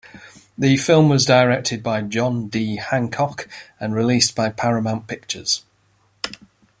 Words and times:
The 0.57 0.77
film 0.77 1.09
was 1.09 1.25
directed 1.27 1.83
by 1.83 2.01
John 2.01 2.47
D. 2.47 2.77
Hancock 2.77 3.47
and 3.79 3.93
released 3.93 4.35
by 4.35 4.49
Paramount 4.49 5.05
Pictures. 5.05 5.61